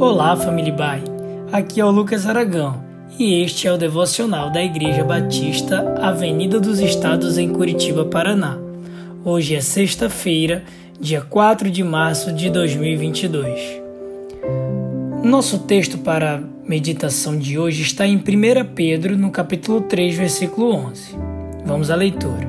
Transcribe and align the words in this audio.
Olá, 0.00 0.36
família 0.36 0.72
Bai. 0.72 1.02
Aqui 1.50 1.80
é 1.80 1.84
o 1.84 1.90
Lucas 1.90 2.24
Aragão 2.24 2.84
e 3.18 3.42
este 3.42 3.66
é 3.66 3.72
o 3.72 3.76
devocional 3.76 4.48
da 4.48 4.62
Igreja 4.62 5.02
Batista 5.02 5.92
Avenida 6.00 6.60
dos 6.60 6.78
Estados 6.78 7.36
em 7.36 7.52
Curitiba, 7.52 8.04
Paraná. 8.04 8.56
Hoje 9.24 9.56
é 9.56 9.60
sexta-feira, 9.60 10.62
dia 11.00 11.20
4 11.20 11.68
de 11.68 11.82
março 11.82 12.32
de 12.32 12.48
2022. 12.48 13.82
Nosso 15.24 15.58
texto 15.58 15.98
para 15.98 16.36
a 16.36 16.40
meditação 16.64 17.36
de 17.36 17.58
hoje 17.58 17.82
está 17.82 18.06
em 18.06 18.18
1 18.18 18.20
Pedro, 18.76 19.16
no 19.16 19.32
capítulo 19.32 19.80
3, 19.80 20.14
versículo 20.14 20.74
11. 20.76 21.16
Vamos 21.66 21.90
à 21.90 21.96
leitura. 21.96 22.46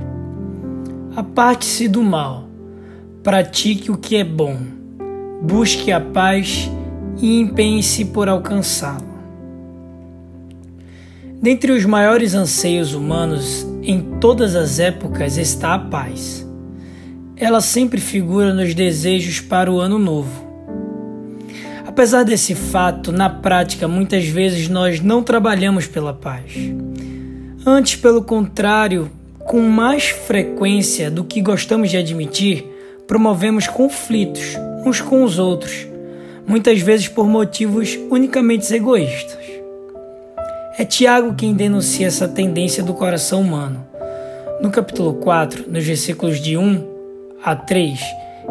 Aparte-se 1.16 1.88
do 1.88 2.04
mal, 2.04 2.48
pratique 3.24 3.90
o 3.90 3.98
que 3.98 4.18
é 4.18 4.24
bom, 4.24 4.56
busque 5.42 5.92
a 5.92 6.00
paz 6.00 6.70
e 7.22 7.40
empenhe-se 7.40 8.06
por 8.06 8.30
alcançá-lo. 8.30 9.10
Dentre 11.42 11.72
os 11.72 11.86
maiores 11.86 12.34
anseios 12.34 12.94
humanos 12.94 13.66
em 13.82 14.02
todas 14.20 14.56
as 14.56 14.78
épocas 14.80 15.38
está 15.38 15.74
a 15.74 15.80
paz. 15.80 16.46
Ela 17.38 17.62
sempre 17.62 18.02
figura 18.02 18.54
nos 18.54 18.74
desejos 18.74 19.40
para 19.40 19.72
o 19.72 19.80
ano 19.80 19.98
novo. 19.98 20.48
Apesar 21.88 22.24
desse 22.24 22.54
fato, 22.56 23.12
na 23.12 23.30
prática 23.30 23.88
muitas 23.88 24.26
vezes 24.26 24.68
nós 24.68 25.00
não 25.00 25.24
trabalhamos 25.24 25.88
pela 25.88 26.14
paz. 26.14 26.54
Antes, 27.66 27.96
pelo 27.96 28.22
contrário, 28.22 29.10
com 29.40 29.62
mais 29.62 30.10
frequência 30.10 31.10
do 31.10 31.24
que 31.24 31.42
gostamos 31.42 31.90
de 31.90 31.98
admitir, 31.98 32.66
promovemos 33.08 33.68
conflitos 33.68 34.58
uns 34.86 35.02
com 35.02 35.24
os 35.24 35.40
outros 35.40 35.88
muitas 36.50 36.82
vezes 36.82 37.08
por 37.08 37.28
motivos 37.28 37.96
unicamente 38.10 38.74
egoístas. 38.74 39.38
É 40.80 40.84
Tiago 40.84 41.36
quem 41.36 41.54
denuncia 41.54 42.08
essa 42.08 42.28
tendência 42.28 42.82
do 42.82 42.96
coração 42.96 43.42
humano. 43.42 43.86
No 44.60 44.72
capítulo 44.72 45.14
4, 45.14 45.72
nos 45.72 45.86
versículos 45.86 46.42
de 46.42 46.58
1 46.58 46.88
a 47.44 47.56
3, 47.56 48.00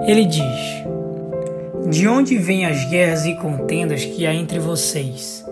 ele 0.07 0.25
diz: 0.25 0.43
De 1.89 2.07
onde 2.07 2.39
vêm 2.39 2.67
as 2.67 2.85
guerras 2.85 3.27
e 3.27 3.35
contendas 3.35 4.05
que 4.05 4.25
há 4.25 4.33
entre 4.33 4.61
vocês? 4.61 5.45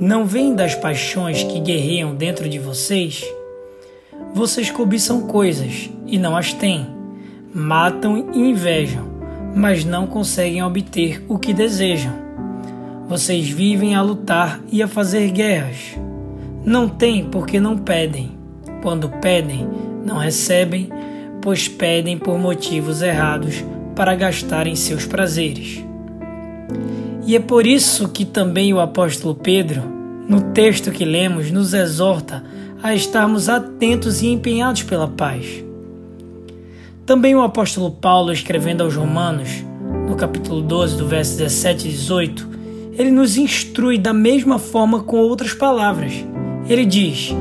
Não 0.00 0.26
vêm 0.26 0.52
das 0.52 0.74
paixões 0.74 1.44
que 1.44 1.60
guerreiam 1.60 2.12
dentro 2.12 2.48
de 2.48 2.58
vocês? 2.58 3.24
Vocês 4.34 4.68
cobiçam 4.68 5.28
coisas 5.28 5.88
e 6.08 6.18
não 6.18 6.36
as 6.36 6.52
têm, 6.52 6.88
matam 7.54 8.30
e 8.34 8.40
invejam 8.40 9.13
mas 9.54 9.84
não 9.84 10.06
conseguem 10.06 10.62
obter 10.62 11.24
o 11.28 11.38
que 11.38 11.54
desejam. 11.54 12.12
Vocês 13.08 13.48
vivem 13.48 13.94
a 13.94 14.02
lutar 14.02 14.60
e 14.72 14.82
a 14.82 14.88
fazer 14.88 15.30
guerras. 15.30 15.96
Não 16.64 16.88
têm 16.88 17.24
porque 17.24 17.60
não 17.60 17.78
pedem. 17.78 18.32
Quando 18.82 19.08
pedem, 19.08 19.68
não 20.04 20.16
recebem, 20.16 20.88
pois 21.40 21.68
pedem 21.68 22.18
por 22.18 22.38
motivos 22.38 23.02
errados 23.02 23.64
para 23.94 24.14
gastarem 24.14 24.74
seus 24.74 25.06
prazeres. 25.06 25.84
E 27.26 27.36
é 27.36 27.40
por 27.40 27.66
isso 27.66 28.08
que 28.08 28.24
também 28.24 28.74
o 28.74 28.80
apóstolo 28.80 29.34
Pedro, 29.34 29.82
no 30.28 30.52
texto 30.52 30.90
que 30.90 31.04
lemos, 31.04 31.50
nos 31.50 31.72
exorta 31.72 32.42
a 32.82 32.94
estarmos 32.94 33.48
atentos 33.48 34.20
e 34.20 34.28
empenhados 34.28 34.82
pela 34.82 35.08
paz 35.08 35.64
também 37.06 37.34
o 37.34 37.42
apóstolo 37.42 37.90
Paulo, 37.90 38.32
escrevendo 38.32 38.82
aos 38.82 38.96
Romanos, 38.96 39.62
no 40.08 40.16
capítulo 40.16 40.62
12, 40.62 40.96
do 40.96 41.06
verso 41.06 41.36
17 41.36 41.88
e 41.88 41.90
18, 41.90 42.48
ele 42.96 43.10
nos 43.10 43.36
instrui 43.36 43.98
da 43.98 44.12
mesma 44.12 44.58
forma 44.58 45.02
com 45.02 45.16
outras 45.18 45.52
palavras. 45.52 46.12
Ele 46.68 46.86
diz: 46.86 47.34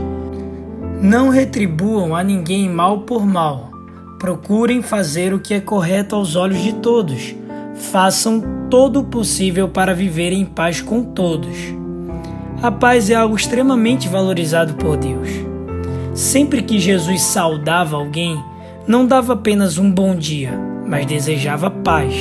Não 1.02 1.30
retribuam 1.30 2.16
a 2.16 2.24
ninguém 2.24 2.70
mal 2.70 3.02
por 3.02 3.26
mal. 3.26 3.72
Procurem 4.20 4.82
fazer 4.82 5.34
o 5.34 5.40
que 5.40 5.54
é 5.54 5.62
correto 5.62 6.16
aos 6.16 6.36
olhos 6.36 6.62
de 6.62 6.74
todos. 6.74 7.36
Façam 7.76 8.42
todo 8.70 9.00
o 9.00 9.04
possível 9.06 9.68
para 9.70 9.94
viver 9.94 10.32
em 10.34 10.46
paz 10.46 10.82
com 10.82 11.04
todos. 11.04 11.58
A 12.62 12.72
paz 12.72 13.10
é 13.10 13.16
algo 13.16 13.36
extremamente 13.36 14.08
valorizado 14.08 14.74
por 14.76 14.98
Deus. 14.98 15.30
Sempre 16.14 16.62
que 16.62 16.80
Jesus 16.80 17.22
saudava 17.22 17.98
alguém, 17.98 18.42
não 18.86 19.06
dava 19.06 19.34
apenas 19.34 19.78
um 19.78 19.90
bom 19.90 20.16
dia, 20.16 20.52
mas 20.86 21.06
desejava 21.06 21.72
paz. 21.72 22.14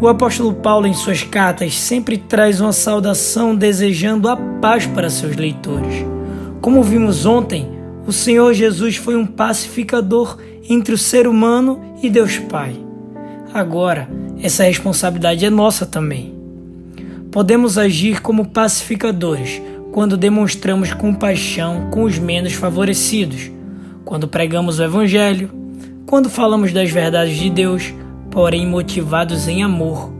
O 0.00 0.06
apóstolo 0.06 0.54
Paulo, 0.54 0.86
em 0.86 0.94
suas 0.94 1.22
cartas, 1.22 1.74
sempre 1.78 2.16
traz 2.16 2.60
uma 2.60 2.72
saudação 2.72 3.54
desejando 3.54 4.28
a 4.28 4.36
paz 4.36 4.86
para 4.86 5.10
seus 5.10 5.36
leitores. 5.36 6.04
Como 6.60 6.82
vimos 6.82 7.26
ontem, 7.26 7.68
o 8.06 8.12
Senhor 8.12 8.54
Jesus 8.54 8.96
foi 8.96 9.16
um 9.16 9.26
pacificador 9.26 10.38
entre 10.68 10.94
o 10.94 10.98
ser 10.98 11.26
humano 11.26 11.80
e 12.02 12.08
Deus 12.08 12.38
Pai. 12.38 12.76
Agora, 13.52 14.08
essa 14.40 14.64
responsabilidade 14.64 15.44
é 15.44 15.50
nossa 15.50 15.84
também. 15.84 16.34
Podemos 17.30 17.78
agir 17.78 18.20
como 18.20 18.46
pacificadores 18.46 19.60
quando 19.90 20.16
demonstramos 20.16 20.92
compaixão 20.94 21.88
com 21.90 22.04
os 22.04 22.18
menos 22.18 22.52
favorecidos 22.52 23.50
quando 24.12 24.28
pregamos 24.28 24.78
o 24.78 24.82
Evangelho, 24.82 25.50
quando 26.04 26.28
falamos 26.28 26.70
das 26.70 26.90
verdades 26.90 27.34
de 27.34 27.48
Deus, 27.48 27.94
porém 28.30 28.66
motivados 28.66 29.48
em 29.48 29.62
amor, 29.62 30.12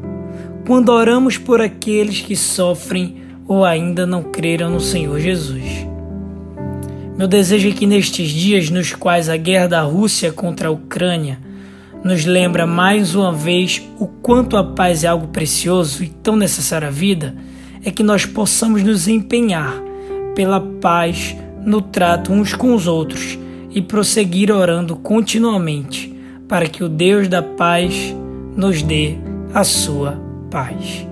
quando 0.66 0.88
oramos 0.88 1.36
por 1.36 1.60
aqueles 1.60 2.22
que 2.22 2.34
sofrem 2.34 3.16
ou 3.46 3.66
ainda 3.66 4.06
não 4.06 4.22
creram 4.22 4.70
no 4.70 4.80
Senhor 4.80 5.20
Jesus. 5.20 5.86
Meu 7.18 7.28
desejo 7.28 7.68
é 7.68 7.72
que 7.72 7.86
nestes 7.86 8.30
dias 8.30 8.70
nos 8.70 8.94
quais 8.94 9.28
a 9.28 9.36
guerra 9.36 9.68
da 9.68 9.82
Rússia 9.82 10.32
contra 10.32 10.68
a 10.68 10.72
Ucrânia 10.72 11.38
nos 12.02 12.24
lembra 12.24 12.66
mais 12.66 13.14
uma 13.14 13.30
vez 13.30 13.82
o 13.98 14.06
quanto 14.06 14.56
a 14.56 14.64
paz 14.64 15.04
é 15.04 15.08
algo 15.08 15.26
precioso 15.26 16.02
e 16.02 16.08
tão 16.08 16.34
necessário 16.34 16.88
à 16.88 16.90
vida, 16.90 17.34
é 17.84 17.90
que 17.90 18.02
nós 18.02 18.24
possamos 18.24 18.82
nos 18.82 19.06
empenhar 19.06 19.74
pela 20.34 20.60
paz 20.80 21.36
no 21.62 21.82
trato 21.82 22.32
uns 22.32 22.54
com 22.54 22.74
os 22.74 22.86
outros 22.86 23.38
e 23.74 23.80
prosseguir 23.80 24.50
orando 24.50 24.96
continuamente 24.96 26.12
para 26.48 26.68
que 26.68 26.84
o 26.84 26.88
Deus 26.88 27.28
da 27.28 27.42
paz 27.42 28.14
nos 28.56 28.82
dê 28.82 29.16
a 29.54 29.64
sua 29.64 30.20
paz. 30.50 31.11